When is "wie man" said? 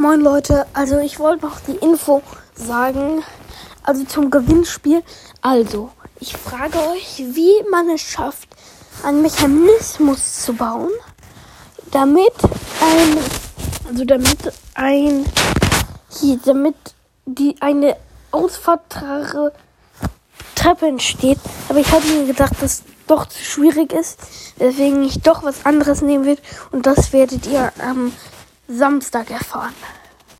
7.18-7.90